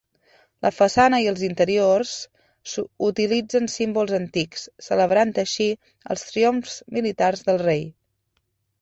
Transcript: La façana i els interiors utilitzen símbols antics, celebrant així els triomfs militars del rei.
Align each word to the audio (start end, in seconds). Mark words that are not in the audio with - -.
La 0.65 0.69
façana 0.77 1.19
i 1.25 1.27
els 1.31 1.43
interiors 1.47 2.13
utilitzen 3.09 3.71
símbols 3.75 4.17
antics, 4.21 4.67
celebrant 4.89 5.37
així 5.47 5.71
els 6.17 6.29
triomfs 6.33 6.83
militars 6.99 7.51
del 7.51 7.67
rei. 7.71 7.91